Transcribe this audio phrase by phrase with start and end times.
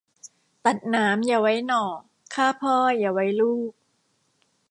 [0.65, 1.83] ตัดหนามอย่าไว้หน่อ
[2.33, 3.71] ฆ่าพ่ออย่าไว้ลูก